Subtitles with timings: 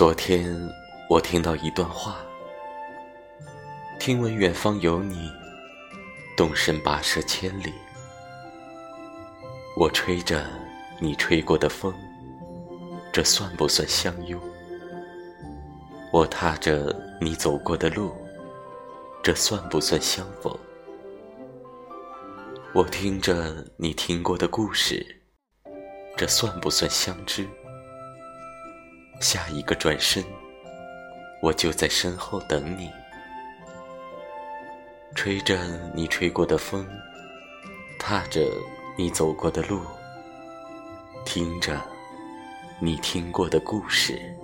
[0.00, 0.56] 昨天
[1.10, 2.16] 我听到一段话，
[3.98, 5.30] 听闻远方有你，
[6.34, 7.74] 动身跋涉千里。
[9.76, 10.46] 我吹着
[11.00, 11.92] 你吹过的风，
[13.12, 14.40] 这算不算相拥？
[16.10, 18.10] 我踏着你走过的路，
[19.22, 20.58] 这算不算相逢？
[22.72, 25.06] 我听着你听过的故事，
[26.16, 27.46] 这算不算相知？
[29.20, 30.24] 下一个转身，
[31.42, 32.90] 我就在身后等你，
[35.14, 35.58] 吹着
[35.94, 36.88] 你吹过的风，
[37.98, 38.40] 踏着
[38.96, 39.82] 你走过的路，
[41.26, 41.78] 听着
[42.80, 44.34] 你听过的故事。